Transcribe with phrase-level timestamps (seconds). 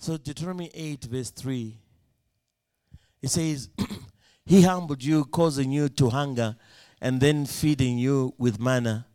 [0.00, 1.76] So Deuteronomy 8, verse 3,
[3.20, 3.68] it says,
[4.46, 6.56] He humbled you, causing you to hunger,
[7.02, 9.06] and then feeding you with manna,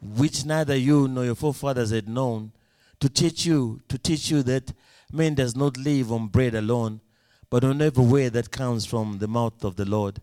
[0.00, 2.52] which neither you nor your forefathers had known,
[3.00, 4.72] to teach you, to teach you that
[5.12, 7.00] man does not live on bread alone,
[7.50, 10.20] but on every word that comes from the mouth of the Lord.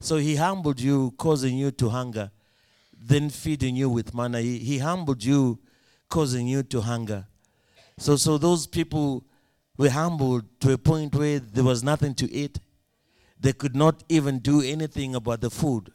[0.00, 2.30] So he humbled you, causing you to hunger,
[2.98, 4.40] then feeding you with manna.
[4.40, 5.58] He, he humbled you,
[6.08, 7.26] causing you to hunger.
[7.98, 9.24] So, so those people
[9.76, 12.58] were humbled to a point where there was nothing to eat.
[13.40, 15.92] They could not even do anything about the food.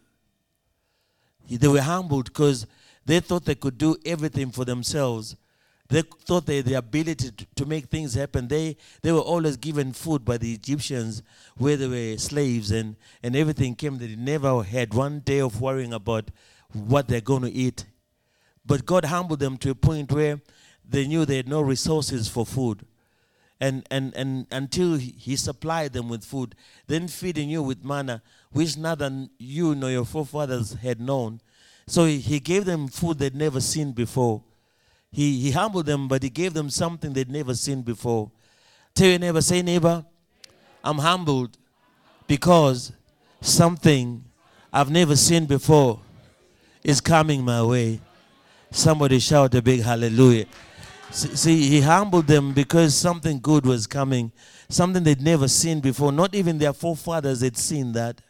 [1.49, 2.66] They were humbled because
[3.05, 5.35] they thought they could do everything for themselves.
[5.89, 8.47] They thought they had the ability to, make things happen.
[8.47, 11.22] They, they were always given food by the Egyptians
[11.58, 13.97] where they were slaves and, and everything came.
[13.97, 16.31] They never had one day of worrying about
[16.72, 17.86] what they're going to eat.
[18.66, 20.39] But God humbled them to a point where
[20.91, 22.86] they knew they had no resources for food.
[23.59, 26.56] And, and, and until he supplied them with food,
[26.88, 31.42] then feeding you with manna, which neither you nor your forefathers had known.
[31.88, 34.44] So he, he gave them food they'd never seen before.
[35.11, 38.31] He, he humbled them, but he gave them something they'd never seen before.
[38.95, 40.05] Tell your neighbor, say, neighbor,
[40.83, 41.58] I'm humbled
[42.28, 42.92] because
[43.42, 44.23] something
[44.73, 46.00] I've never seen before
[46.83, 48.00] is coming my way.
[48.72, 50.45] Somebody shout a big hallelujah.
[51.12, 54.31] See, he humbled them because something good was coming,
[54.70, 56.12] something they'd never seen before.
[56.12, 58.22] Not even their forefathers had seen that.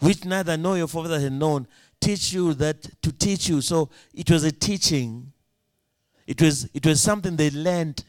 [0.00, 1.66] Which neither know your forefathers had known.
[2.00, 3.62] Teach you that to teach you.
[3.62, 5.32] So it was a teaching.
[6.26, 8.04] It was it was something they learned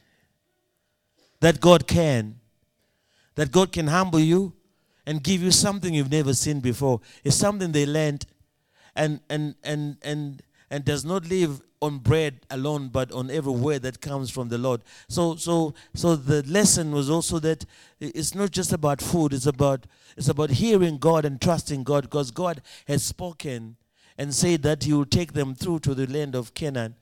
[1.39, 2.39] that God can.
[3.35, 4.53] That God can humble you
[5.05, 6.99] and give you something you've never seen before.
[7.23, 8.25] It's something they learned
[8.95, 13.83] and and and and and does not live on bread alone, but on every word
[13.83, 14.81] that comes from the Lord.
[15.07, 17.65] So, so, so the lesson was also that
[17.99, 19.85] it's not just about food; it's about
[20.17, 23.75] it's about hearing God and trusting God, because God has spoken
[24.17, 26.95] and said that He will take them through to the land of Canaan.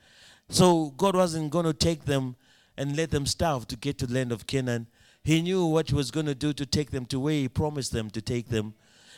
[0.49, 2.35] So God wasn't going to take them
[2.77, 4.88] and let them starve to get to the land of Canaan.
[5.23, 7.93] He knew what He was going to do to take them to where He promised
[7.93, 8.73] them to take them.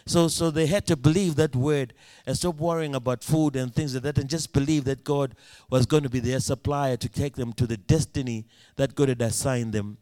[0.08, 1.94] So, so they had to believe that word
[2.28, 5.34] and stop worrying about food and things like that and just believe that God
[5.70, 8.46] was going to be their supplier to take them to the destiny
[8.76, 9.98] that God had assigned them.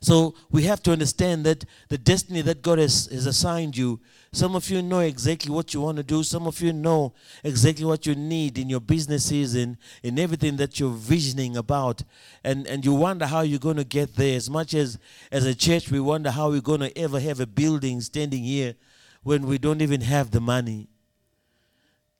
[0.00, 4.00] So we have to understand that the destiny that God has, has assigned you,
[4.32, 6.22] some of you know exactly what you want to do.
[6.22, 10.78] Some of you know exactly what you need in your businesses and in everything that
[10.78, 12.02] you're visioning about.
[12.44, 14.36] And, and you wonder how you're going to get there.
[14.36, 14.98] As much as
[15.32, 18.76] as a church, we wonder how we're going to ever have a building standing here
[19.22, 20.88] when we don't even have the money.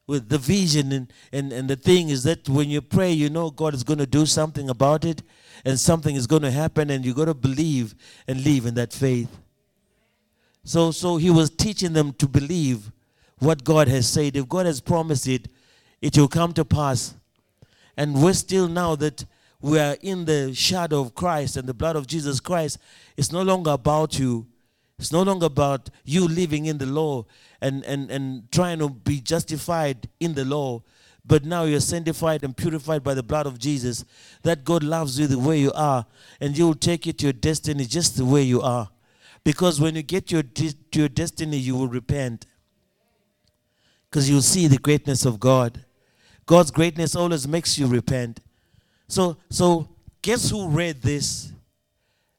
[0.07, 3.51] With the vision and, and, and the thing is that when you pray, you know
[3.51, 5.23] God is going to do something about it
[5.65, 7.95] and something is going to happen and you got to believe
[8.27, 9.29] and live in that faith.
[10.65, 12.91] So, so he was teaching them to believe
[13.39, 14.37] what God has said.
[14.37, 15.49] If God has promised it,
[16.01, 17.15] it will come to pass.
[17.97, 19.25] And we're still now that
[19.61, 22.79] we are in the shadow of Christ and the blood of Jesus Christ,
[23.17, 24.47] it's no longer about you.
[25.01, 27.25] It's no longer about you living in the law
[27.63, 30.83] and, and, and trying to be justified in the law,
[31.25, 34.05] but now you're sanctified and purified by the blood of Jesus.
[34.43, 36.05] That God loves you the way you are,
[36.39, 38.91] and you will take you to your destiny just the way you are.
[39.43, 42.45] Because when you get your, to your destiny, you will repent.
[44.11, 45.83] Because you'll see the greatness of God.
[46.45, 48.41] God's greatness always makes you repent.
[49.09, 49.89] So, so
[50.21, 51.53] guess who read this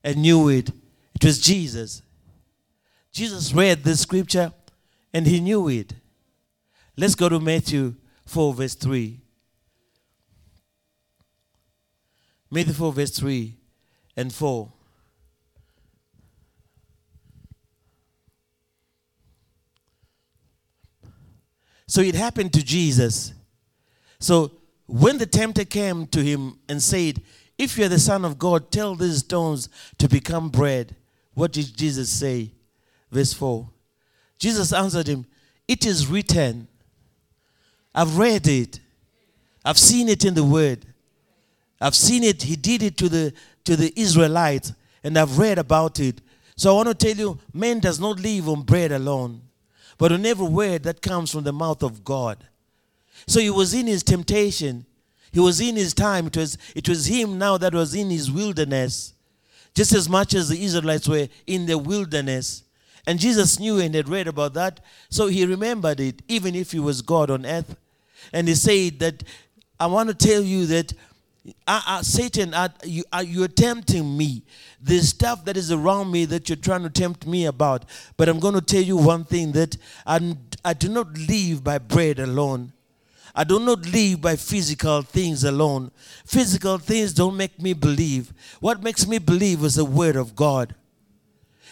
[0.04, 0.70] and knew it?
[1.16, 2.04] It was Jesus.
[3.12, 4.54] Jesus read this scripture
[5.14, 5.94] and he knew it.
[6.96, 7.96] Let's go to Matthew
[8.26, 9.20] 4, verse 3.
[12.50, 13.58] Matthew 4, verse 3
[14.16, 14.72] and 4.
[21.88, 23.34] So it happened to Jesus.
[24.20, 24.52] So
[24.86, 27.22] when the tempter came to him and said,
[27.58, 30.96] If you're the Son of God, tell these stones to become bread.
[31.34, 32.52] What did Jesus say?
[33.12, 33.70] Verse 4.
[34.38, 35.26] Jesus answered him,
[35.68, 36.68] It is written.
[37.94, 38.80] I've read it.
[39.64, 40.86] I've seen it in the word.
[41.80, 42.44] I've seen it.
[42.44, 44.74] He did it to the to the Israelites,
[45.04, 46.22] and I've read about it.
[46.56, 49.42] So I want to tell you, man does not live on bread alone,
[49.98, 52.46] but on every word that comes from the mouth of God.
[53.28, 54.86] So he was in his temptation.
[55.32, 56.28] He was in his time.
[56.28, 59.14] It was, it was him now that was in his wilderness,
[59.74, 62.64] just as much as the Israelites were in the wilderness.
[63.08, 66.80] And Jesus knew and had read about that, so he remembered it, even if he
[66.80, 67.76] was God on earth.
[68.32, 69.24] And he said that,
[69.80, 70.94] I want to tell you that
[71.66, 74.44] uh, Satan, uh, you, uh, you're tempting me.
[74.80, 77.86] There's stuff that is around me that you're trying to tempt me about.
[78.18, 81.80] But I'm going to tell you one thing that I, I do not live by
[81.80, 82.74] bread alone.
[83.34, 85.90] I do not live by physical things alone.
[86.26, 88.34] Physical things don't make me believe.
[88.60, 90.76] What makes me believe is the word of God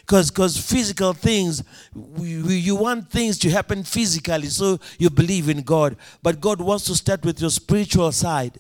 [0.10, 1.64] because because physical things
[1.94, 5.96] we, we, you want things to happen physically so you believe in god.
[6.24, 8.58] But god wants to start with your spiritual side.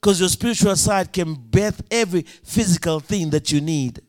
[0.00, 4.00] Because your spiritual side can birth every physical thing that you need.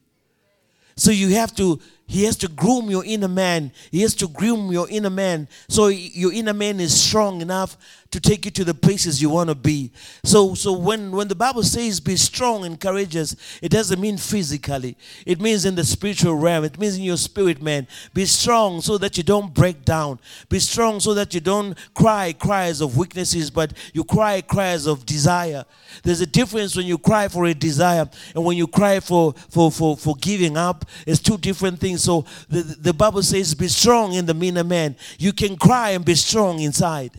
[0.96, 3.72] So you have to he has to groom your inner man.
[3.92, 5.48] He has to groom your inner man.
[5.68, 7.78] So your inner man is strong enough
[8.12, 9.92] to take you to the places you want to be.
[10.24, 14.98] So, so when, when the Bible says be strong and courageous, it doesn't mean physically.
[15.28, 16.64] It means in the spiritual realm.
[16.64, 17.88] It means in your spirit, man.
[18.14, 20.20] Be strong so that you don't break down.
[20.50, 25.06] Be strong so that you don't cry cries of weaknesses, but you cry cries of
[25.06, 25.64] desire.
[26.04, 29.72] There's a difference when you cry for a desire and when you cry for, for,
[29.72, 30.86] for, for giving up.
[31.06, 32.04] It's two different things.
[32.04, 34.96] So the, the Bible says, be strong in the inner man.
[35.20, 37.12] You can cry and be strong inside.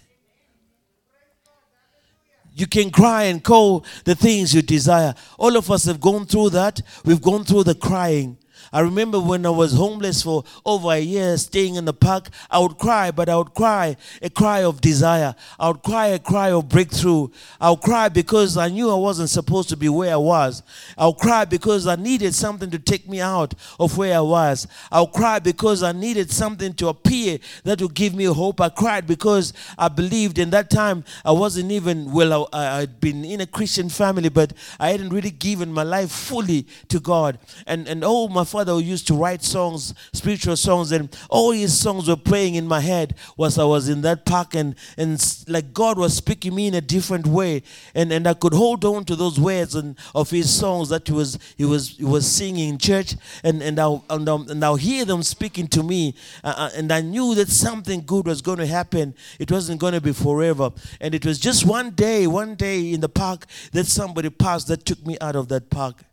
[2.60, 5.14] You can cry and call the things you desire.
[5.38, 6.82] All of us have gone through that.
[7.06, 8.36] We've gone through the crying.
[8.72, 12.60] I remember when I was homeless for over a year, staying in the park, I
[12.60, 15.34] would cry, but I would cry a cry of desire.
[15.58, 17.28] I would cry a cry of breakthrough.
[17.60, 20.62] I would cry because I knew I wasn't supposed to be where I was.
[20.96, 24.68] I would cry because I needed something to take me out of where I was.
[24.92, 28.60] I would cry because I needed something to appear that would give me hope.
[28.60, 33.24] I cried because I believed in that time I wasn't even, well, I, I'd been
[33.24, 37.38] in a Christian family, but I hadn't really given my life fully to God.
[37.66, 41.78] And, and oh, my father father used to write songs, spiritual songs, and all his
[41.78, 45.18] songs were playing in my head whilst I was in that park, and, and
[45.48, 47.62] like God was speaking me in a different way,
[47.94, 51.14] and, and I could hold on to those words and of his songs that he
[51.14, 54.76] was he was he was singing in church, and and I'll and I'll, and I'll
[54.76, 56.14] hear them speaking to me,
[56.44, 59.14] uh, uh and I knew that something good was going to happen.
[59.38, 60.70] It wasn't going to be forever,
[61.00, 64.84] and it was just one day, one day in the park that somebody passed that
[64.84, 66.04] took me out of that park.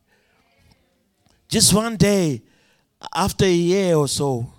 [1.47, 2.41] Just one day,
[3.13, 4.51] after a year or so.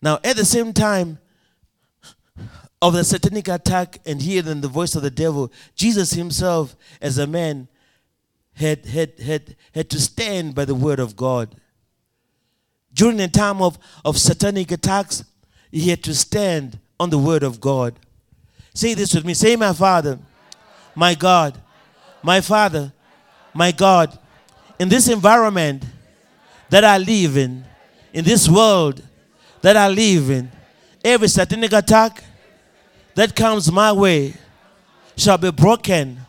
[0.00, 1.18] Now, at the same time
[2.80, 7.26] of the satanic attack and hearing the voice of the devil, Jesus himself, as a
[7.26, 7.66] man,
[8.54, 11.56] had, had, had, had to stand by the word of God.
[12.92, 15.24] During the time of, of satanic attacks,
[15.70, 17.98] he had to stand on the word of God.
[18.74, 19.34] Say this with me.
[19.34, 20.18] Say, my Father,
[20.94, 21.60] my God,
[22.22, 22.92] my Father,
[23.54, 24.18] my God,
[24.78, 25.84] in this environment
[26.70, 27.64] that I live in,
[28.12, 29.02] in this world
[29.62, 30.50] that I live in,
[31.04, 32.22] every satanic attack
[33.14, 34.34] that comes my way
[35.16, 36.20] shall be broken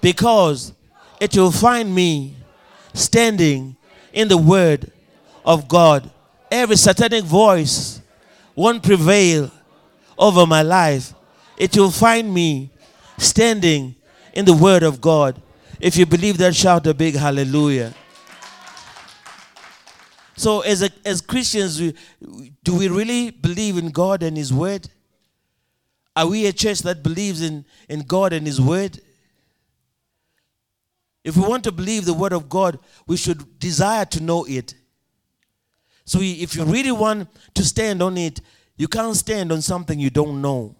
[0.00, 0.72] because
[1.20, 2.36] it will find me
[2.94, 3.76] standing
[4.12, 4.90] in the word
[5.44, 6.08] of God.
[6.50, 8.00] Every satanic voice
[8.54, 9.50] won't prevail
[10.18, 11.14] over my life.
[11.56, 12.70] It will find me
[13.18, 13.94] standing
[14.32, 15.40] in the word of God.
[15.80, 17.94] If you believe that, shout a big hallelujah.
[20.36, 21.94] So, as, a, as Christians, we,
[22.64, 24.88] do we really believe in God and His Word?
[26.16, 29.00] Are we a church that believes in, in God and His Word?
[31.22, 34.74] If we want to believe the Word of God, we should desire to know it.
[36.04, 38.40] So, if you really want to stand on it,
[38.76, 40.74] you can't stand on something you don't know.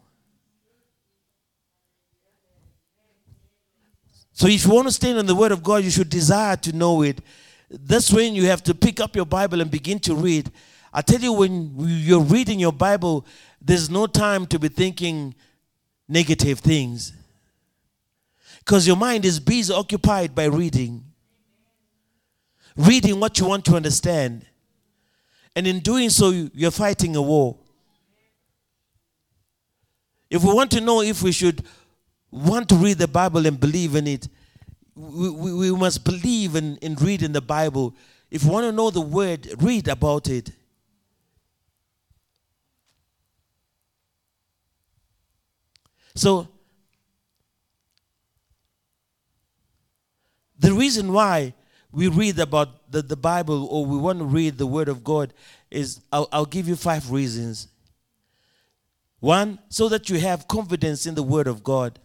[4.32, 6.72] So if you want to stand on the word of God, you should desire to
[6.72, 7.20] know it.
[7.70, 10.50] That's when you have to pick up your Bible and begin to read.
[10.92, 13.26] I tell you, when you're reading your Bible,
[13.60, 15.34] there's no time to be thinking
[16.08, 17.12] negative things.
[18.58, 21.02] Because your mind is busy, occupied by reading.
[22.76, 24.44] Reading what you want to understand.
[25.56, 27.56] And in doing so, you're fighting a war.
[30.30, 31.62] If we want to know if we should
[32.32, 34.28] want to read the Bible and believe in it,
[34.94, 37.94] we, we, we must believe in, in reading the Bible.
[38.30, 40.50] If you want to know the word, read about it.
[46.14, 46.48] So,
[50.58, 51.54] the reason why
[51.90, 55.32] we read about the, the Bible or we want to read the Word of God
[55.70, 57.68] is I'll, I'll give you five reasons.
[59.20, 61.98] One, so that you have confidence in the Word of God.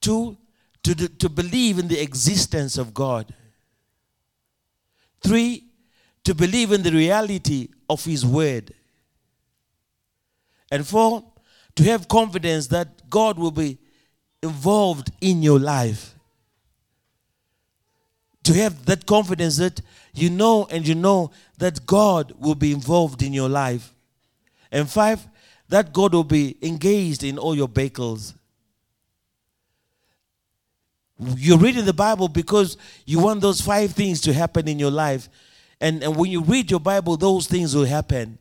[0.00, 0.36] Two,
[0.82, 3.34] to, to believe in the existence of God.
[5.22, 5.64] Three,
[6.24, 8.72] to believe in the reality of His Word.
[10.70, 11.24] And four,
[11.76, 13.78] to have confidence that God will be
[14.42, 16.14] involved in your life.
[18.44, 19.80] To have that confidence that
[20.14, 23.92] you know and you know that God will be involved in your life.
[24.72, 25.26] And five,
[25.68, 28.34] that God will be engaged in all your battles.
[31.36, 35.28] You're reading the Bible because you want those five things to happen in your life.
[35.80, 38.38] And, and when you read your Bible, those things will happen.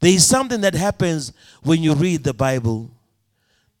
[0.00, 1.32] There is something that happens
[1.62, 2.90] when you read the Bible.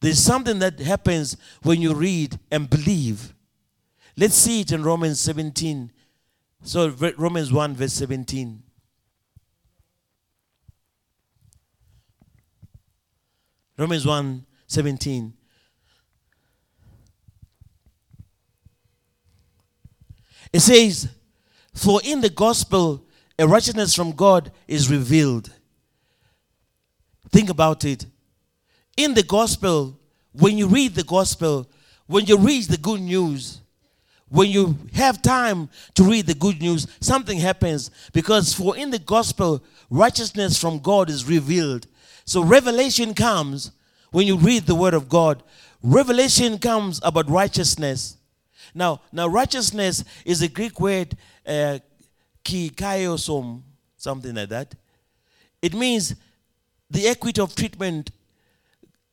[0.00, 3.34] There's something that happens when you read and believe.
[4.16, 5.92] Let's see it in Romans 17.
[6.62, 8.62] So, Romans 1, verse 17.
[13.76, 15.37] Romans 1, 17.
[20.52, 21.08] It says,
[21.74, 23.04] For in the gospel,
[23.38, 25.50] a righteousness from God is revealed.
[27.30, 28.06] Think about it.
[28.96, 29.98] In the gospel,
[30.32, 31.68] when you read the gospel,
[32.06, 33.60] when you read the good news,
[34.28, 38.98] when you have time to read the good news, something happens because for in the
[38.98, 41.86] gospel, righteousness from God is revealed.
[42.24, 43.72] So revelation comes
[44.10, 45.42] when you read the word of God.
[45.82, 48.17] Revelation comes about righteousness.
[48.74, 51.78] Now, now righteousness is a Greek word, uh,
[53.96, 54.74] something like that.
[55.60, 56.14] It means
[56.90, 58.10] the equity of treatment,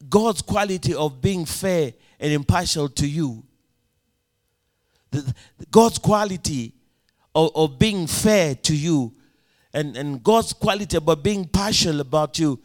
[0.08, 3.44] God's quality of being fair and impartial to you.
[5.12, 5.34] The,
[5.72, 6.74] God's quality
[7.34, 9.14] of, of being fair to you
[9.76, 12.60] and, and God's quality about being partial about you,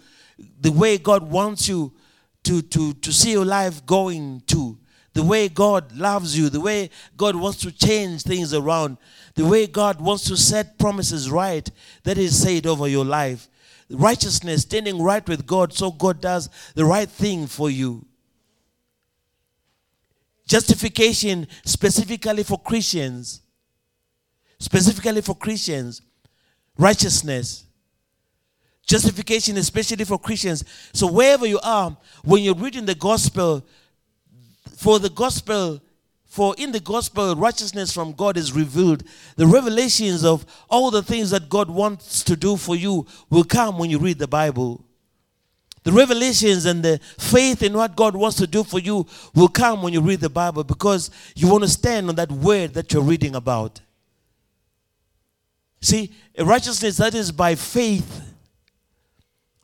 [0.60, 1.92] the way God wants you
[2.44, 4.78] to, to, to see your life going to
[5.20, 8.96] the way God loves you, the way God wants to change things around,
[9.34, 11.70] the way God wants to set promises right
[12.04, 13.46] that is said over your life.
[13.90, 18.06] Righteousness, standing right with God, so God does the right thing for you.
[20.46, 23.42] Justification, specifically for Christians,
[24.58, 26.00] specifically for Christians,
[26.78, 27.64] righteousness.
[28.86, 30.64] Justification, especially for Christians.
[30.94, 33.64] So, wherever you are, when you're reading the gospel,
[34.80, 35.78] for the gospel,
[36.24, 39.04] for in the gospel, righteousness from God is revealed.
[39.36, 43.76] The revelations of all the things that God wants to do for you will come
[43.76, 44.82] when you read the Bible.
[45.82, 49.82] The revelations and the faith in what God wants to do for you will come
[49.82, 53.02] when you read the Bible because you want to stand on that word that you're
[53.02, 53.82] reading about.
[55.82, 58.22] See, righteousness that is by faith.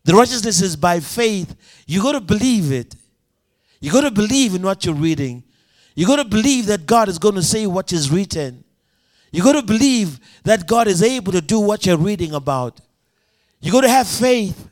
[0.05, 1.57] The righteousness is by faith.
[1.87, 2.95] You got to believe it.
[3.87, 5.45] You got to believe in what you're reading.
[5.95, 8.65] You got to believe that God is going to say what is written.
[9.31, 12.81] You got to believe that God is able to do what you're reading about.
[13.61, 14.69] You got to have faith.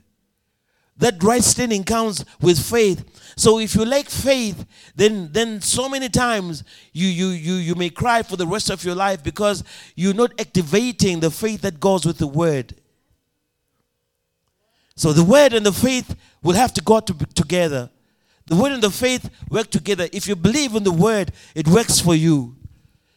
[0.97, 3.05] That right standing comes with faith.
[3.37, 4.67] So if you lack faith,
[4.97, 8.85] then then so many times you you you you may cry for the rest of
[8.85, 9.63] your life because
[9.95, 12.75] you're not activating the faith that goes with the word.
[14.97, 17.91] So the word and the faith will have to go to, together.
[18.47, 20.09] The word and the faith work together.
[20.13, 22.57] If you believe in the word, it works for you.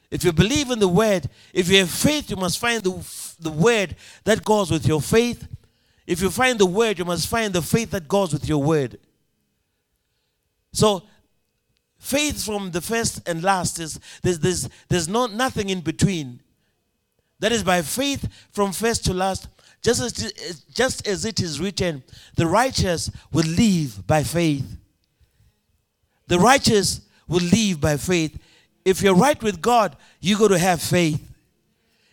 [0.09, 3.51] If you believe in the word, if you have faith, you must find the, the
[3.51, 5.47] word that goes with your faith.
[6.05, 8.99] If you find the word, you must find the faith that goes with your word.
[10.71, 11.03] So,
[11.99, 16.39] faith from the first and last is there's, there's, there's no, nothing in between.
[17.39, 19.49] That is by faith from first to last.
[19.81, 22.03] Just as, just as it is written,
[22.35, 24.77] the righteous will live by faith.
[26.27, 28.37] The righteous will live by faith.
[28.85, 31.21] If you're right with God, you got to have faith.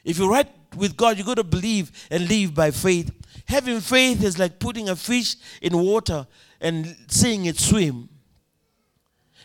[0.04, 3.12] If you're right with God, you got to believe and live by faith.
[3.47, 6.26] Having faith is like putting a fish in water
[6.61, 8.09] and seeing it swim.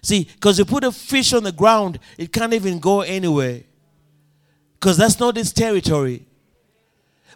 [0.02, 3.64] See, because you put a fish on the ground, it can't even go anywhere.
[4.74, 6.26] Because that's not its territory.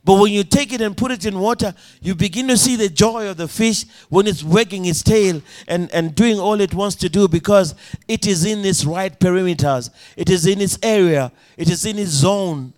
[0.05, 2.89] But when you take it and put it in water, you begin to see the
[2.89, 6.97] joy of the fish when it's wagging its tail and, and doing all it wants
[6.97, 7.73] to do because
[8.07, 12.11] it is in its right perimeters, it is in its area, it is in its
[12.11, 12.73] zone.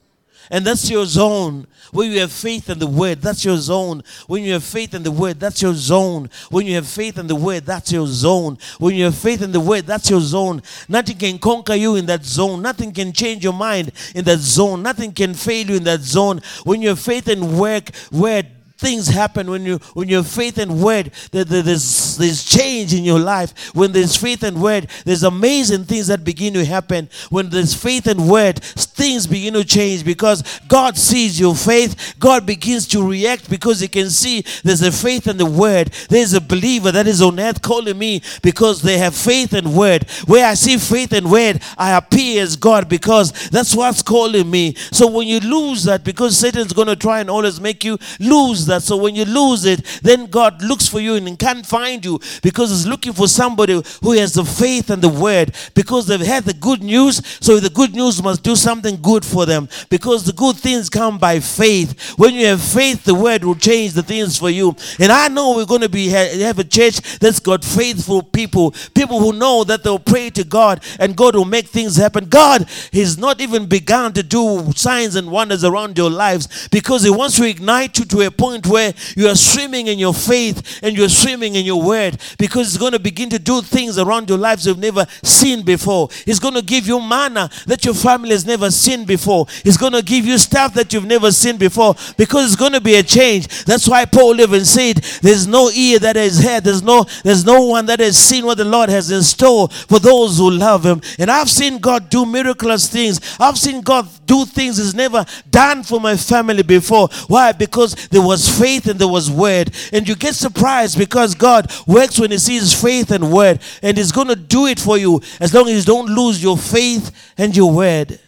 [0.51, 1.67] And that's your zone.
[1.91, 4.03] When you have faith in the word, that's your zone.
[4.27, 6.29] When you have faith in the word, that's your zone.
[6.49, 8.57] When you have faith in the word, that's your zone.
[8.79, 10.61] When you have faith in the word, that's your zone.
[10.89, 12.61] Nothing can conquer you in that zone.
[12.61, 14.83] Nothing can change your mind in that zone.
[14.83, 16.41] Nothing can fail you in that zone.
[16.63, 18.47] When you have faith in work, word,
[18.77, 23.19] things happen when you when your faith and word there- there's there's change in your
[23.19, 23.53] life.
[23.73, 27.09] When there's faith and word there's amazing things that begin to happen.
[27.29, 32.15] When there's faith and word things begin to change because god sees your faith.
[32.19, 35.91] God begins to react because he can see there's a faith and the word.
[36.09, 40.05] There's a believer that is on earth calling me because they have faith and word.
[40.25, 44.75] Where i see faith and word i appear as god because that's what's calling me.
[44.91, 48.65] So when you lose that because satan's going to try and always make you lose
[48.65, 52.19] that so when you lose it then god looks for you and can't find you
[52.41, 55.53] because he's looking for somebody who has the faith and the word.
[55.73, 59.45] Because they've had the good news so the good news must do something good for
[59.45, 59.67] them.
[59.89, 62.13] Because the good things come by faith.
[62.17, 64.75] When you have faith the word will change the things for you.
[64.99, 68.71] And i know we're going to be ha- have a church that's got faithful people
[68.93, 72.25] people who know that they'll pray to god and god will make things happen.
[72.25, 77.09] God has not even begun to do signs and wonders around your lives because he
[77.09, 80.95] wants to ignite you to a point where you are swimming in your faith and
[80.95, 84.37] you're swimming in your word because it's going to begin to do things around your
[84.37, 86.09] lives you've never seen before.
[86.25, 89.47] He's going to give you manna that your family has never seen before.
[89.63, 92.81] He's going to give you stuff that you've never seen before because it's going to
[92.81, 93.65] be a change.
[93.65, 97.65] That's why paul even said there's no ear that has heard there's no there's no
[97.65, 101.01] one that has seen what the lord has in store for those who love him.
[101.19, 103.19] And i've seen god do miraculous things.
[103.39, 107.09] I've seen god do things he's never done for my family before.
[107.27, 107.51] Why?
[107.51, 109.71] Because there was faith and there was word.
[109.91, 113.61] And you get surprised because god works when he sees faith and word.
[113.81, 116.57] And he's going to do it for you as long as you don't lose your
[116.57, 118.19] faith and your word.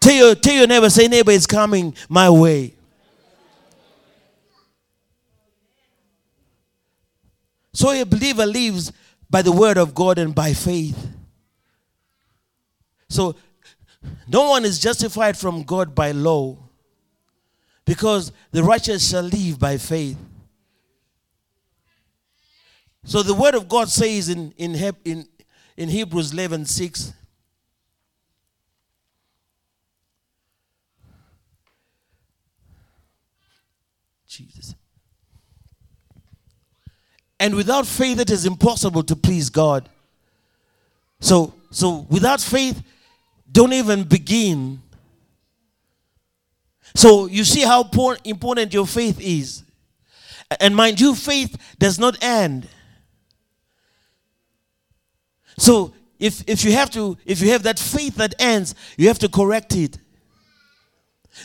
[0.00, 2.74] Tell your, tell your neighbor say neighbor it's coming my way.
[7.72, 8.92] So a believer lives
[9.30, 11.08] by the word of God and by faith.
[13.08, 13.36] So
[14.26, 16.67] no one is justified from God by law
[17.88, 20.18] because the righteous shall live by faith.
[23.02, 24.74] So the word of God says in, in,
[25.06, 25.26] in,
[25.74, 27.14] in Hebrews 11 6,
[34.26, 34.74] Jesus.
[37.40, 39.88] And without faith, it is impossible to please God.
[41.20, 42.82] So, so without faith,
[43.50, 44.82] don't even begin.
[46.94, 49.62] So you see how por- important your faith is.
[50.60, 52.68] And mind you, faith does not end.
[55.58, 59.18] So if, if you have to, if you have that faith that ends, you have
[59.20, 59.98] to correct it.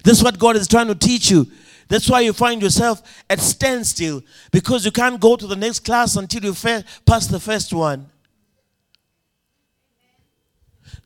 [0.03, 1.47] That's what God is trying to teach you.
[1.87, 6.15] That's why you find yourself at standstill because you can't go to the next class
[6.15, 8.09] until you fa- pass the first one.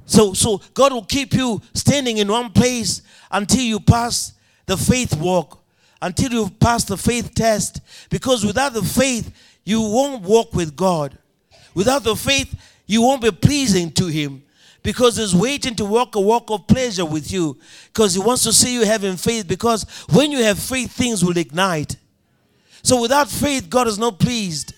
[0.08, 4.34] So, so God will keep you standing in one place until you pass
[4.66, 5.62] the faith walk,
[6.02, 7.82] until you pass the faith test.
[8.10, 9.32] Because without the faith,
[9.66, 11.18] you won't walk with God.
[11.76, 14.44] Without the faith, you won't be pleasing to Him.
[14.82, 17.58] Because He's waiting to walk a walk of pleasure with you.
[17.88, 19.46] Because He wants to see you having faith.
[19.46, 21.98] Because when you have faith, things will ignite.
[22.82, 24.74] So without faith, God is not pleased.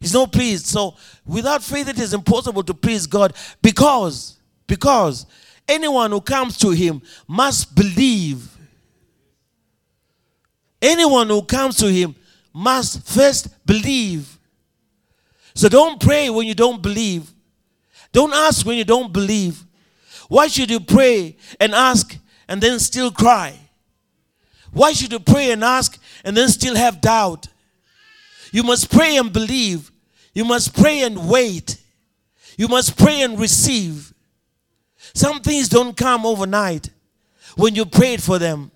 [0.00, 0.66] He's not pleased.
[0.66, 0.94] So
[1.26, 5.26] without faith, it is impossible to please God because, because
[5.66, 8.48] anyone who comes to Him must believe.
[10.80, 12.14] Anyone who comes to Him
[12.52, 14.38] must first believe.
[15.54, 17.32] So don't pray when you don't believe.
[18.12, 19.64] Don't ask when you don't believe.
[20.28, 23.58] Why should you pray and ask and then still cry?
[24.70, 27.48] Why should you pray and ask and then still have doubt?
[28.52, 29.90] You must pray and believe.
[30.34, 31.78] You must pray and wait.
[32.56, 34.12] You must pray and receive.
[35.14, 36.90] Some things don't come overnight
[37.56, 38.70] when you prayed for them.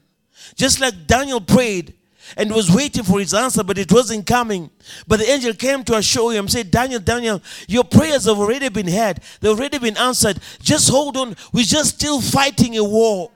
[0.54, 1.94] Just like Daniel prayed
[2.36, 4.70] and was waiting for his answer, but it wasn't coming.
[5.06, 8.88] But the angel came to assure him, said, Daniel, Daniel, your prayers have already been
[8.88, 9.20] heard.
[9.40, 10.38] They've already been answered.
[10.60, 11.36] Just hold on.
[11.52, 13.30] We're just still fighting a war.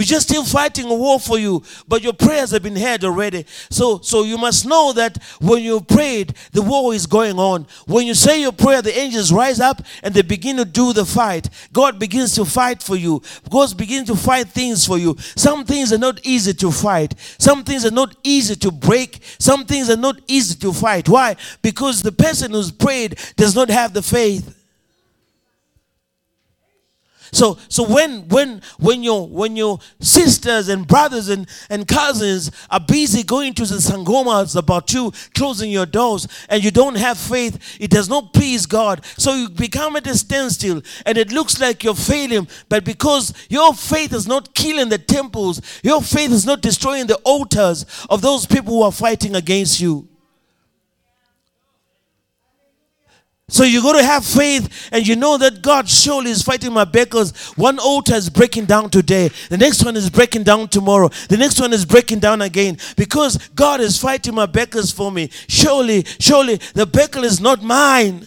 [0.00, 3.44] We're just still fighting a war for you, but your prayers have been heard already.
[3.68, 7.66] So, so you must know that when you prayed, the war is going on.
[7.86, 11.04] When you say your prayer, the angels rise up and they begin to do the
[11.04, 11.50] fight.
[11.74, 13.20] God begins to fight for you.
[13.50, 15.18] God begins to fight things for you.
[15.36, 17.14] Some things are not easy to fight.
[17.38, 19.18] Some things are not easy to break.
[19.38, 21.10] Some things are not easy to fight.
[21.10, 21.36] Why?
[21.60, 24.59] Because the person who's prayed does not have the faith.
[27.32, 32.80] So so when when when your when your sisters and brothers and, and cousins are
[32.80, 37.78] busy going to the sangomas about you closing your doors and you don't have faith,
[37.80, 39.04] it does not please God.
[39.16, 43.74] So you become at a standstill and it looks like you're failing, but because your
[43.74, 48.46] faith is not killing the temples, your faith is not destroying the altars of those
[48.46, 50.09] people who are fighting against you.
[53.50, 56.84] So you got to have faith and you know that God surely is fighting my
[56.84, 57.36] battles.
[57.56, 59.30] One altar is breaking down today.
[59.48, 61.08] The next one is breaking down tomorrow.
[61.28, 65.30] The next one is breaking down again because God is fighting my battles for me.
[65.48, 68.26] Surely, surely the battle is not mine.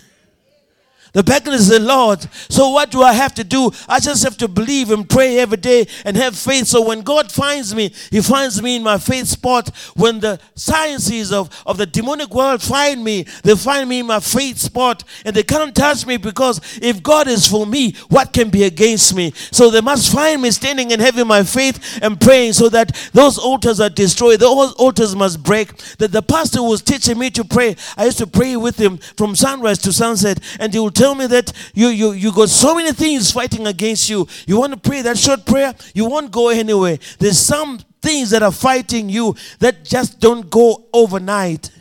[1.14, 2.26] The battle is the Lord.
[2.50, 3.72] So what do I have to do?
[3.88, 6.66] I just have to believe and pray every day and have faith.
[6.66, 9.70] So when God finds me, He finds me in my faith spot.
[9.96, 14.20] When the sciences of, of the demonic world find me, they find me in my
[14.20, 18.50] faith spot and they can't touch me because if God is for me, what can
[18.50, 19.34] be against me?
[19.52, 23.38] So they must find me standing and having my faith and praying so that those
[23.38, 24.40] altars are destroyed.
[24.40, 25.78] Those altars must break.
[26.00, 27.76] That the pastor was teaching me to pray.
[27.98, 31.28] I used to pray with him from sunrise to sunset and he would tell me
[31.28, 34.28] that you, you, you got so many things fighting against you.
[34.46, 36.98] You want to pray that short prayer, you won't go anywhere.
[37.20, 41.72] There's some things that are fighting you that just don't go overnight.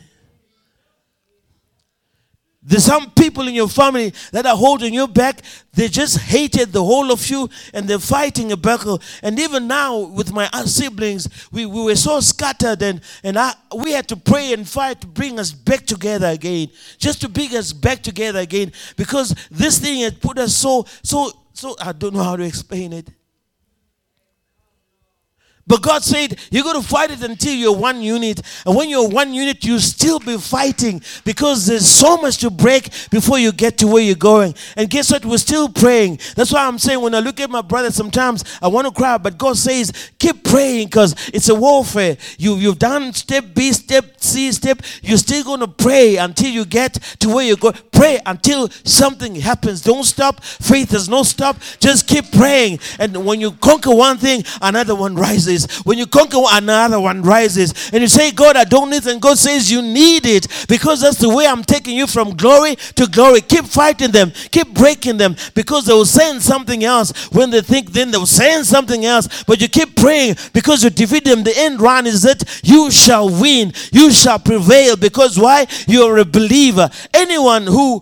[2.65, 5.41] There's some people in your family that are holding you back.
[5.73, 9.01] They just hated the whole of you and they're fighting a battle.
[9.21, 13.91] And even now, with my siblings, we, we were so scattered and, and I, we
[13.91, 16.69] had to pray and fight to bring us back together again.
[16.97, 18.71] Just to bring us back together again.
[18.95, 22.93] Because this thing had put us so, so, so, I don't know how to explain
[22.93, 23.09] it.
[25.65, 28.41] But God said, You're going to fight it until you're one unit.
[28.65, 32.89] And when you're one unit, you still be fighting because there's so much to break
[33.11, 34.55] before you get to where you're going.
[34.75, 35.25] And guess what?
[35.25, 36.19] We're still praying.
[36.35, 39.17] That's why I'm saying when I look at my brother, sometimes I want to cry,
[39.17, 42.17] but God says, Keep praying because it's a warfare.
[42.37, 44.81] You, you've done step B, step C, step.
[45.01, 47.71] You're still going to pray until you get to where you go.
[47.93, 49.81] Pray until something happens.
[49.81, 50.43] Don't stop.
[50.43, 51.57] Faith does not stop.
[51.79, 52.79] Just keep praying.
[52.99, 55.81] And when you conquer one thing, another one rises rises.
[55.85, 57.73] When you conquer another one rises.
[57.91, 59.07] And you say, God, I don't need it.
[59.07, 62.75] And God says, You need it because that's the way I'm taking you from glory
[62.95, 63.41] to glory.
[63.41, 67.11] Keep fighting them, keep breaking them because they will send something else.
[67.31, 69.43] When they think, then they will send something else.
[69.43, 71.43] But you keep praying because you defeat them.
[71.43, 75.67] The end run is that you shall win, you shall prevail because why?
[75.87, 76.89] You're a believer.
[77.13, 78.01] Anyone who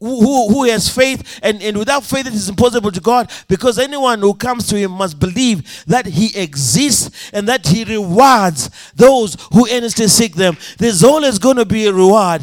[0.00, 4.18] who, who has faith and, and without faith it is impossible to God because anyone
[4.20, 6.89] who comes to him must believe that he exists
[7.32, 10.56] and that he rewards those who earnestly seek them.
[10.78, 12.42] There's always going to be a reward.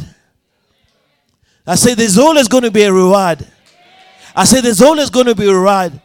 [1.66, 3.46] I say there's always going to be a reward.
[4.36, 6.00] I say there's always going to be a reward.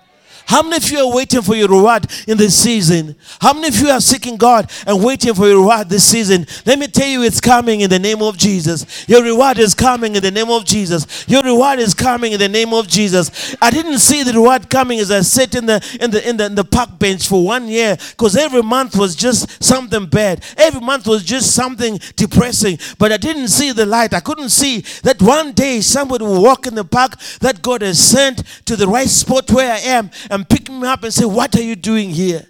[0.46, 3.16] How many of you are waiting for your reward in this season?
[3.40, 6.46] How many of you are seeking God and waiting for your reward this season?
[6.66, 9.08] Let me tell you, it's coming in the name of Jesus.
[9.08, 11.26] Your reward is coming in the name of Jesus.
[11.28, 13.56] Your reward is coming in the name of Jesus.
[13.60, 16.46] I didn't see the reward coming as I sat in the in the in the,
[16.46, 20.44] in the park bench for one year because every month was just something bad.
[20.56, 22.78] Every month was just something depressing.
[22.98, 24.14] But I didn't see the light.
[24.14, 27.98] I couldn't see that one day somebody will walk in the park that God has
[27.98, 31.54] sent to the right spot where I am and pick me up and say, What
[31.56, 32.46] are you doing here?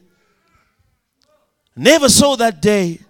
[1.75, 3.01] Never saw that day.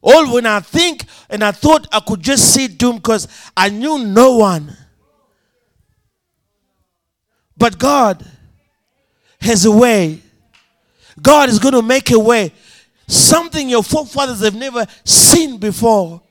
[0.00, 3.98] All when I think and I thought I could just see doom because I knew
[3.98, 4.76] no one.
[7.56, 8.24] But God
[9.40, 10.20] has a way.
[11.20, 12.52] God is going to make a way.
[13.08, 16.22] Something your forefathers have never seen before.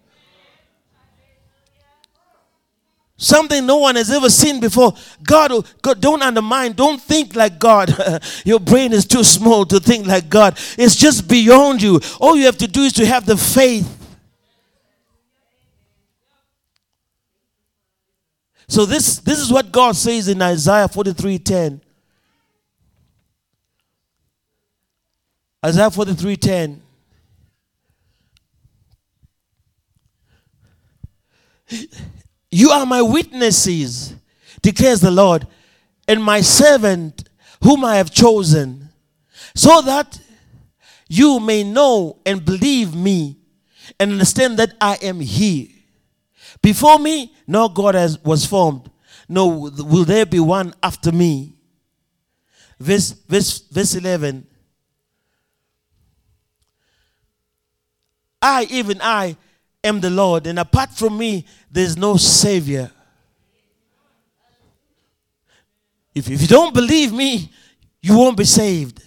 [3.21, 4.95] Something no one has ever seen before.
[5.21, 5.51] God,
[5.84, 6.73] God, don't undermine.
[6.73, 7.93] Don't think like God.
[8.45, 10.57] Your brain is too small to think like God.
[10.75, 12.01] It's just beyond you.
[12.19, 13.88] All you have to do is to have the faith.
[18.67, 21.79] So this, this is what God says in Isaiah 43:10.
[25.63, 26.79] Isaiah 43:10.
[32.51, 34.13] You are my witnesses,
[34.61, 35.47] declares the Lord,
[36.07, 37.29] and my servant
[37.63, 38.89] whom I have chosen,
[39.55, 40.19] so that
[41.07, 43.37] you may know and believe me
[43.99, 45.83] and understand that I am He.
[46.61, 48.89] Before me, no God has, was formed,
[49.27, 51.55] no will there be one after me.
[52.79, 54.47] Verse, verse, verse 11.
[58.41, 59.37] I, even I,
[59.83, 62.91] am the Lord, and apart from me, there's no Savior.
[66.13, 67.51] If, if you don't believe me,
[68.01, 69.03] you won't be saved.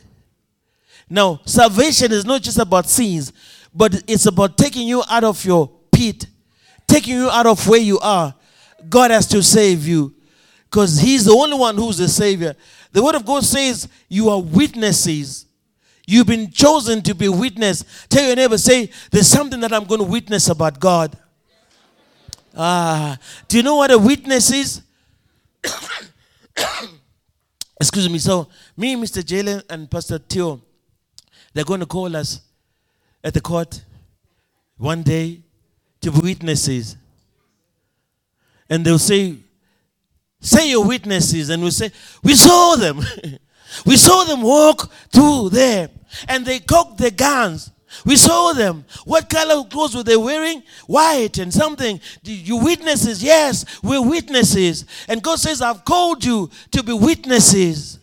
[1.09, 3.33] Now, salvation is not just about sins,
[3.75, 6.27] but it's about taking you out of your pit,
[6.87, 8.35] taking you out of where you are.
[8.89, 10.15] God has to save you
[10.65, 12.55] because He's the only one who's the Savior.
[12.93, 15.47] The Word of God says you are witnesses.
[16.07, 17.85] You've been chosen to be witness.
[18.09, 21.17] Tell your neighbor, say, there's something that I'm going to witness about God.
[22.57, 24.83] Ah, do you know what a witness is?
[27.81, 28.19] Excuse me.
[28.19, 29.23] So, me, Mr.
[29.23, 30.61] Jalen, and Pastor Theo,
[31.53, 32.41] they're going to call us
[33.23, 33.83] at the court
[34.77, 35.41] one day
[36.01, 36.97] to be witnesses.
[38.69, 39.37] And they'll say,
[40.41, 41.49] Say your witnesses.
[41.49, 41.91] And we'll say,
[42.23, 43.01] We saw them.
[43.85, 45.91] we saw them walk through there.
[46.29, 47.73] And they cocked their guns.
[48.05, 48.85] We saw them.
[49.05, 50.63] What color clothes were they wearing?
[50.87, 52.01] White and something.
[52.23, 53.23] You witnesses?
[53.23, 54.85] Yes, we're witnesses.
[55.09, 57.99] And God says, I've called you to be witnesses.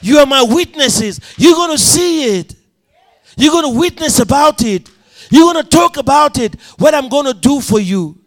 [0.00, 1.20] You are my witnesses.
[1.36, 2.54] You're going to see it.
[3.36, 4.88] You're going to witness about it.
[5.30, 8.18] You're going to talk about it, what I'm going to do for you.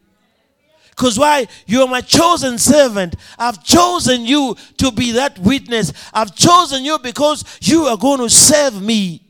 [0.99, 1.47] Because why?
[1.65, 3.15] You are my chosen servant.
[3.37, 5.93] I've chosen you to be that witness.
[6.13, 9.25] I've chosen you because you are going to serve me.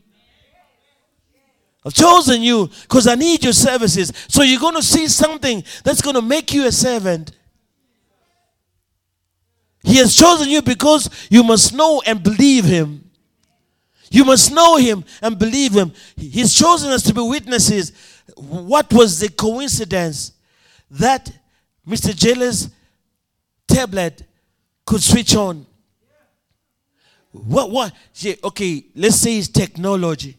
[1.84, 4.12] I've chosen you because I need your services.
[4.26, 7.30] So you're going to see something that's going to make you a servant.
[9.84, 13.08] He has chosen you because you must know and believe Him.
[14.10, 15.92] You must know Him and believe Him.
[16.16, 17.92] He's chosen us to be witnesses.
[18.36, 20.32] What was the coincidence
[20.90, 21.32] that
[21.90, 22.14] Mr.
[22.14, 22.70] Jailer's
[23.66, 24.22] tablet
[24.86, 25.66] could switch on?
[27.32, 27.70] What?
[27.70, 27.92] What?
[28.44, 30.36] Okay, let's say it's technology.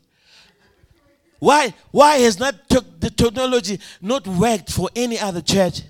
[1.39, 1.73] Why?
[1.91, 5.81] Why has not the technology not worked for any other church?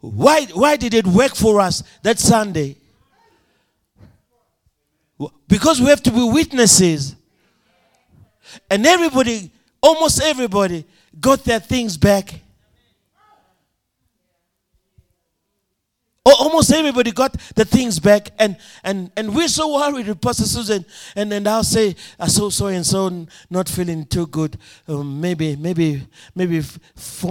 [0.00, 2.76] Why, why did it work for us that Sunday?
[5.46, 7.14] Because we have to be witnesses.
[8.68, 10.84] And everybody, almost everybody,
[11.20, 12.40] got their things back.
[16.24, 20.84] Oh almost everybody got the things back, and and and we're so worried Pastor Susan,
[21.16, 24.56] and then I'll say, "I saw so and so not feeling too good.
[24.86, 26.62] Um, maybe maybe maybe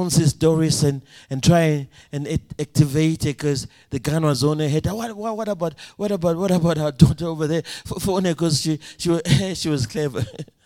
[0.10, 2.28] says Doris and and try and
[2.60, 4.86] activate it because the gun was on her head.
[4.88, 7.64] What, what, what about what about what about our daughter over there?
[7.88, 9.22] Her because she she was
[9.58, 10.26] she was clever."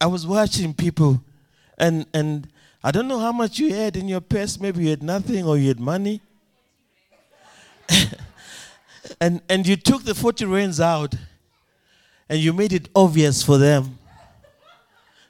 [0.00, 1.22] I was watching people
[1.78, 2.48] and and
[2.82, 4.58] I don't know how much you had in your purse.
[4.58, 6.22] Maybe you had nothing or you had money.
[9.20, 11.14] and and you took the 40 rands out
[12.28, 13.98] and you made it obvious for them.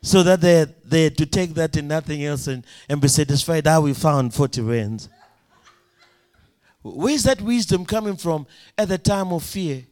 [0.02, 3.66] So that they they had to take that and nothing else and, and be satisfied
[3.66, 5.08] how we found 40 rands.
[6.82, 8.46] Where's that wisdom coming from
[8.78, 9.84] at the time of fear?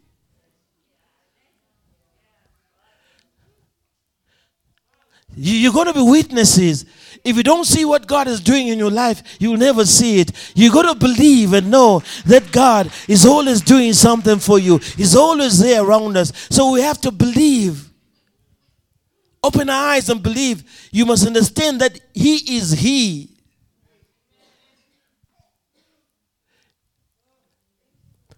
[5.40, 6.84] You're going to be witnesses.
[7.24, 10.32] If you don't see what God is doing in your life, you'll never see it.
[10.54, 15.14] You're going to believe and know that God is always doing something for you, He's
[15.14, 16.32] always there around us.
[16.50, 17.84] So we have to believe.
[19.42, 20.88] Open our eyes and believe.
[20.90, 23.30] You must understand that He is He.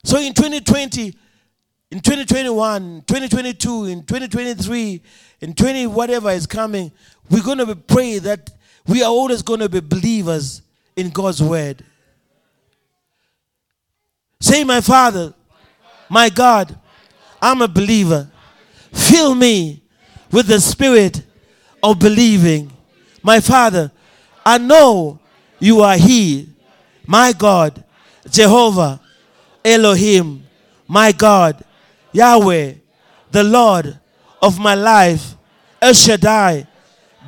[0.05, 1.15] So in 2020,
[1.91, 5.03] in 2021, 2022, in 2023,
[5.41, 6.93] in 20 whatever is coming,
[7.29, 8.51] we're going to be pray that
[8.87, 10.63] we are always going to be believers
[10.97, 11.85] in God's word.
[14.41, 15.35] Say, my Father,
[16.09, 16.79] my God,
[17.43, 18.31] I'm a believer.
[18.93, 19.83] Fill me
[20.31, 21.23] with the spirit
[21.83, 22.71] of believing.
[23.23, 23.91] My Father,
[24.45, 25.19] I know
[25.59, 26.49] you are He,
[27.07, 27.85] my God,
[28.29, 29.01] Jehovah,
[29.65, 30.47] Elohim,
[30.89, 31.65] my God,
[32.13, 32.75] Yahweh,
[33.31, 33.99] the Lord
[34.43, 35.35] of my life,
[35.81, 36.67] El Shaddai,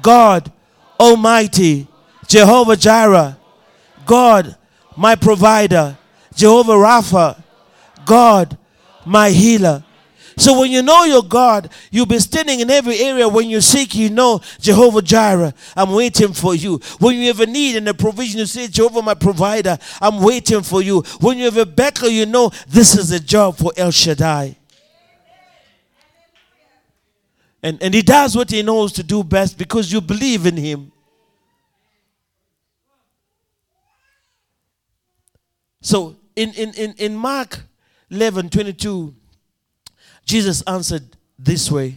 [0.01, 0.51] God
[0.99, 1.87] Almighty,
[2.27, 3.38] Jehovah Jireh,
[4.07, 4.57] God
[4.97, 5.97] my provider,
[6.35, 7.42] Jehovah Rapha,
[8.05, 8.57] God
[9.05, 9.85] my healer.
[10.37, 13.95] So when you know your God, you'll be standing in every area when you seek,
[13.95, 16.81] you know, Jehovah Jireh, I'm waiting for you.
[16.99, 20.62] When you have a need and a provision, you say, Jehovah my provider, I'm waiting
[20.62, 21.03] for you.
[21.21, 24.57] When you have a battle, you know, this is a job for El Shaddai.
[27.62, 30.90] And, and he does what he knows to do best because you believe in him.
[35.81, 37.61] So in, in, in, in Mark
[38.11, 39.14] 11 22,
[40.25, 41.05] Jesus answered
[41.38, 41.96] this way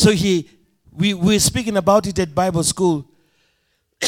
[0.00, 0.48] So he,
[0.90, 3.06] we we were speaking about it at Bible school.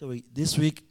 [0.00, 0.82] Sorry, this week,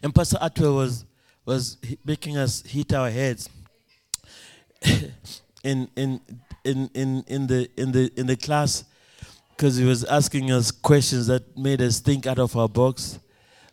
[0.00, 1.04] and Pastor Atwell was
[1.44, 3.48] was making us hit our heads
[5.64, 6.20] in in
[6.64, 8.84] in in in the in the in the class
[9.56, 13.18] because he was asking us questions that made us think out of our box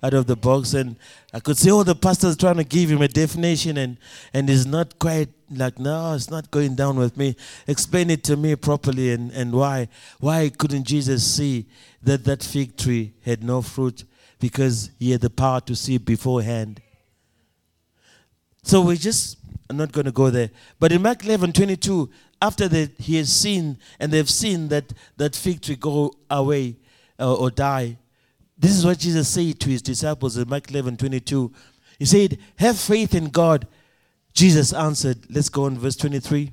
[0.03, 0.73] out of the box.
[0.73, 0.97] And
[1.33, 3.97] i could see oh the pastor's trying to give him a definition and
[4.33, 7.35] and he's not quite like no it's not going down with me.
[7.67, 9.87] Explain it to me properly and and why
[10.19, 11.65] why couldn't jesus see
[12.03, 14.03] that that fig tree had no fruit?
[14.39, 16.79] Because he had the power to see beforehand.
[18.61, 19.36] So we just
[19.69, 20.49] I'm not going to go there.
[20.79, 22.09] But in Mark 11, 22,
[22.41, 26.77] after that he has seen and they've seen that that fig tree go away
[27.19, 27.97] uh, or die,
[28.57, 31.51] this is what Jesus said to his disciples in Mark 11, 22.
[31.99, 33.67] He said, Have faith in God.
[34.33, 36.51] Jesus answered, Let's go on verse 23.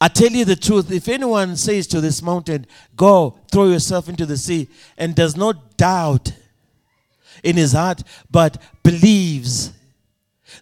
[0.00, 2.66] I tell you the truth, if anyone says to this mountain,
[2.96, 4.68] Go, throw yourself into the sea,
[4.98, 6.32] and does not doubt
[7.42, 9.72] in his heart, but believes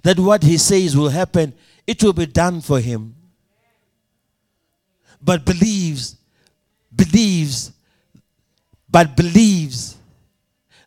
[0.02, 1.54] that what he says will happen,
[1.86, 3.14] it will be done for him.
[5.20, 6.16] But believes,
[6.94, 7.72] believes,
[8.90, 9.96] but believes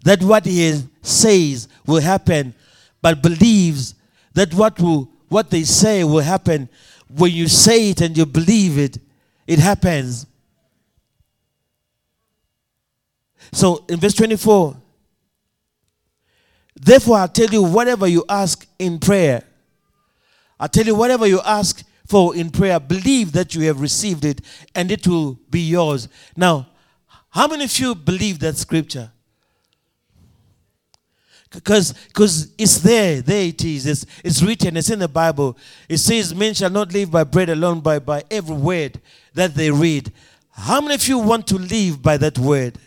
[0.03, 2.53] that what he says will happen,
[3.01, 3.95] but believes
[4.33, 6.69] that what will what they say will happen.
[7.07, 8.97] When you say it and you believe it,
[9.47, 10.27] it happens.
[13.51, 14.75] So in verse 24,
[16.75, 19.43] Therefore, I tell you, whatever you ask in prayer,
[20.59, 24.41] I tell you, whatever you ask for in prayer, believe that you have received it
[24.73, 26.07] and it will be yours.
[26.35, 26.67] Now,
[27.29, 29.11] how many of you believe that scripture?
[31.51, 33.85] Because because it's there, there it is.
[33.85, 35.57] It's, it's written, it's in the Bible.
[35.87, 38.99] It says, Men shall not live by bread alone, but by every word
[39.33, 40.11] that they read.
[40.51, 42.77] How many of you want to live by that word?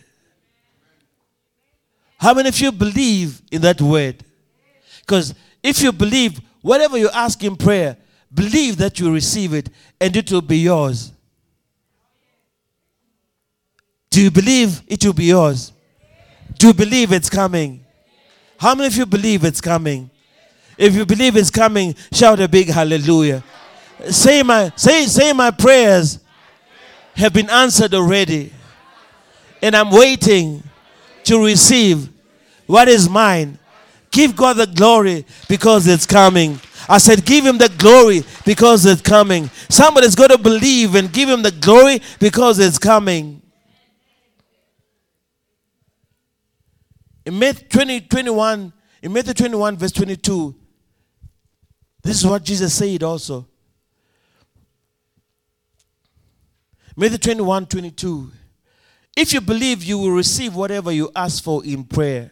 [2.18, 4.24] How many of you believe in that word?
[5.00, 7.96] Because if you believe, whatever you ask in prayer,
[8.32, 11.12] believe that you receive it and it will be yours.
[14.10, 15.72] Do you believe it will be yours?
[16.58, 17.84] Do you believe it's coming?
[18.58, 20.10] How many of you believe it's coming?
[20.76, 23.44] If you believe it's coming, shout a big hallelujah.
[24.10, 26.18] Say my say say my prayers
[27.14, 28.52] have been answered already.
[29.60, 30.62] And I'm waiting
[31.28, 32.08] to receive
[32.66, 33.58] what is mine.
[34.10, 36.58] Give God the glory because it's coming.
[36.88, 39.50] I said, give him the glory because it's coming.
[39.68, 43.42] Somebody's got to believe and give him the glory because it's coming.
[47.26, 50.54] In Matthew 20, 21, in Matthew 21, verse 22,
[52.02, 53.46] this is what Jesus said also.
[56.96, 58.32] Matthew 21, 22.
[59.18, 62.30] If you believe, you will receive whatever you ask for in prayer.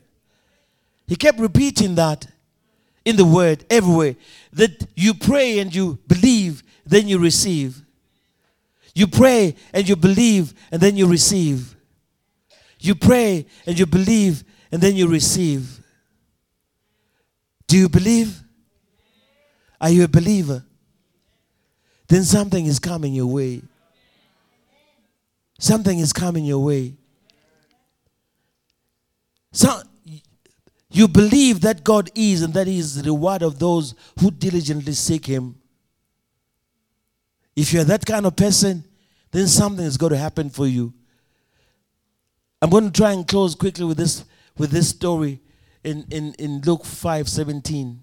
[1.09, 2.29] He kept repeating that
[3.05, 4.14] in the word everywhere
[4.53, 7.83] that you pray and you believe, then you receive.
[8.94, 11.75] You pray and you believe, and then you receive.
[12.79, 15.81] You pray and you believe, and then you receive.
[17.66, 18.40] Do you believe?
[19.81, 20.64] Are you a believer?
[22.07, 23.62] Then something is coming your way.
[25.58, 26.94] Something is coming your way.
[29.52, 29.80] So
[30.90, 34.92] you believe that God is and that He is the reward of those who diligently
[34.92, 35.56] seek Him.
[37.54, 38.84] If you're that kind of person,
[39.30, 40.92] then something is going to happen for you.
[42.60, 44.24] I'm going to try and close quickly with this
[44.58, 45.40] with this story
[45.84, 48.02] in, in, in Luke 5 17.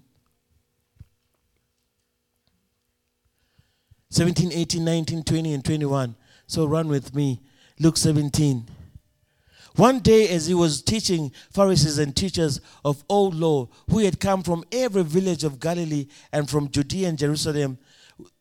[4.10, 6.14] 17, 18, 19, 20, and 21.
[6.54, 7.40] So run with me.
[7.80, 8.64] Luke 17.
[9.74, 14.44] One day, as he was teaching Pharisees and teachers of old law who had come
[14.44, 17.76] from every village of Galilee and from Judea and Jerusalem,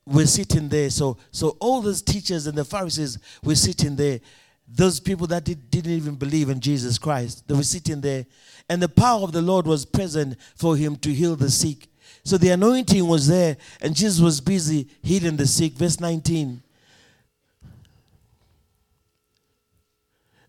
[0.05, 0.91] were sitting there.
[0.91, 4.19] So, so all those teachers and the Pharisees were sitting there.
[4.67, 8.27] Those people that did, didn't even believe in Jesus Christ, they were sitting there.
[8.69, 11.87] And the power of the Lord was present for him to heal the sick.
[12.23, 15.73] So the anointing was there, and Jesus was busy healing the sick.
[15.73, 16.61] Verse 19.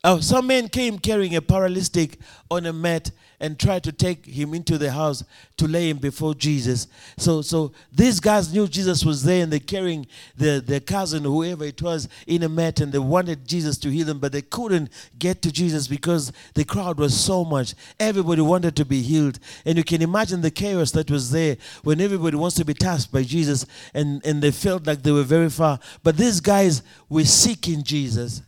[0.05, 2.19] Uh, some men came carrying a paralytic
[2.51, 5.25] on a mat and tried to take him into the house
[5.57, 6.89] to lay him before Jesus.
[7.17, 11.65] So, so these guys knew Jesus was there and they're carrying the, their cousin, whoever
[11.65, 14.91] it was, in a mat and they wanted Jesus to heal them, but they couldn't
[15.19, 17.75] get to Jesus because the crowd was so much.
[17.99, 19.39] Everybody wanted to be healed.
[19.65, 23.11] And you can imagine the chaos that was there when everybody wants to be touched
[23.11, 25.81] by Jesus and, and they felt like they were very far.
[26.03, 28.43] But these guys were seeking Jesus.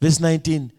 [0.00, 0.72] Verse 19.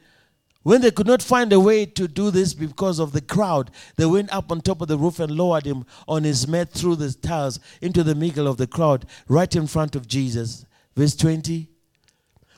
[0.64, 4.06] When they could not find a way to do this because of the crowd, they
[4.06, 7.12] went up on top of the roof and lowered him on his mat through the
[7.12, 10.66] tiles into the middle of the crowd, right in front of Jesus.
[10.96, 11.68] Verse 20.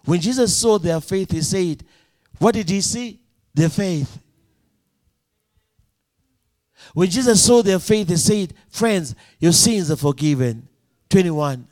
[0.06, 1.86] When Jesus saw their faith, he said,
[2.40, 3.22] What did he see?
[3.54, 4.20] Their faith.
[6.94, 10.68] When Jesus saw their faith, he said, Friends, your sins are forgiven.
[11.10, 11.68] 21.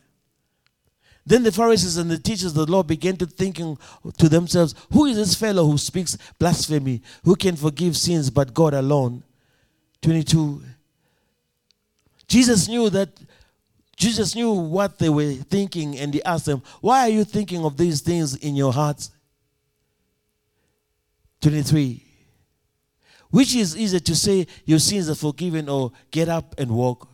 [1.25, 3.77] Then the Pharisees and the teachers of the law began to thinking
[4.17, 7.01] to themselves, Who is this fellow who speaks blasphemy?
[7.23, 9.23] Who can forgive sins but God alone?
[10.01, 10.63] 22.
[12.27, 13.09] Jesus knew that
[13.95, 17.77] Jesus knew what they were thinking, and he asked them, Why are you thinking of
[17.77, 19.11] these things in your hearts?
[21.41, 22.03] 23.
[23.29, 27.07] Which is easier to say, Your sins are forgiven, or get up and walk?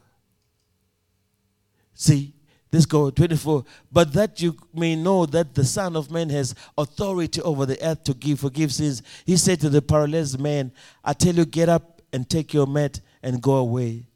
[1.93, 2.33] See,
[2.71, 3.63] Let's go, 24.
[3.91, 8.03] But that you may know that the Son of Man has authority over the earth
[8.05, 9.01] to give forgive sins.
[9.25, 10.71] He said to the paralyzed man,
[11.03, 14.07] I tell you, get up and take your mat and go away.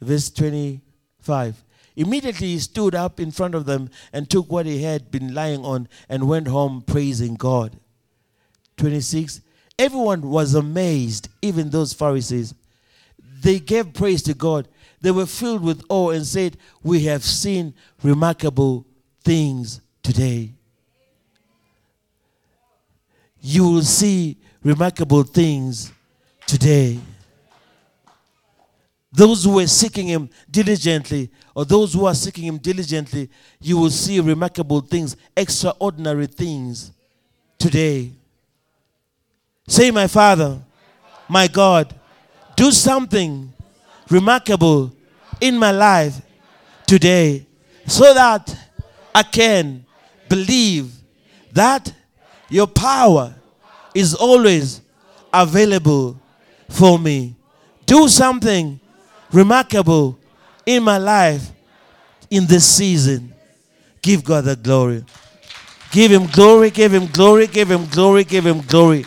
[0.00, 1.64] Verse 25.
[1.96, 5.64] Immediately he stood up in front of them and took what he had been lying
[5.64, 7.78] on and went home praising God.
[8.76, 9.40] 26.
[9.78, 12.54] Everyone was amazed, even those Pharisees.
[13.42, 14.68] They gave praise to God
[15.00, 18.86] they were filled with awe and said, We have seen remarkable
[19.22, 20.52] things today.
[23.40, 25.92] You will see remarkable things
[26.46, 26.98] today.
[29.12, 33.30] Those who were seeking Him diligently, or those who are seeking Him diligently,
[33.60, 36.92] you will see remarkable things, extraordinary things
[37.58, 38.12] today.
[39.66, 40.60] Say, My Father,
[41.28, 41.94] my God,
[42.56, 43.52] do something
[44.10, 44.92] remarkable
[45.40, 46.20] in my life
[46.86, 47.46] today
[47.86, 48.56] so that
[49.14, 49.84] I can
[50.28, 50.92] believe
[51.52, 51.92] that
[52.48, 53.34] your power
[53.94, 54.80] is always
[55.32, 56.20] available
[56.68, 57.34] for me.
[57.86, 58.78] Do something
[59.32, 60.18] remarkable
[60.66, 61.50] in my life
[62.30, 63.34] in this season.
[64.02, 65.04] Give God the glory.
[65.90, 69.06] Give him glory, give him glory, give him glory, give him glory.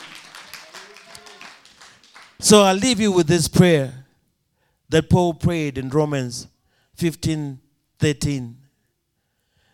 [2.40, 4.01] So I'll leave you with this prayer
[4.92, 6.48] that Paul prayed in Romans
[6.96, 7.60] 15
[7.98, 8.58] 13.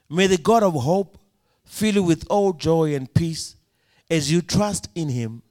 [0.10, 1.18] May the God of hope
[1.66, 3.56] fill you with all joy and peace
[4.10, 5.42] as you trust in him,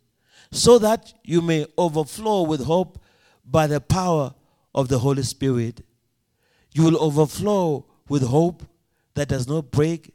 [0.51, 2.99] so that you may overflow with hope
[3.45, 4.35] by the power
[4.75, 5.85] of the Holy Spirit.
[6.73, 8.63] You will overflow with hope
[9.15, 10.15] that does not break,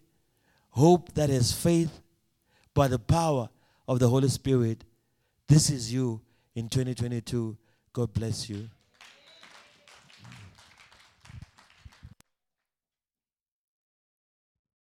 [0.69, 1.99] hope that has faith
[2.73, 3.49] by the power
[3.87, 4.85] of the Holy Spirit.
[5.47, 6.21] This is you
[6.55, 7.57] in 2022.
[7.93, 8.69] God bless you.